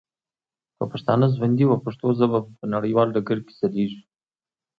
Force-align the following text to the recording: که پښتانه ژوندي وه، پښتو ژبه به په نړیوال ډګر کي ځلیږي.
که 0.77 0.83
پښتانه 0.91 1.25
ژوندي 1.35 1.65
وه، 1.67 1.77
پښتو 1.85 2.07
ژبه 2.19 2.39
به 2.45 2.49
په 2.59 2.65
نړیوال 2.75 3.07
ډګر 3.15 3.37
کي 3.45 3.53
ځلیږي. 3.59 4.01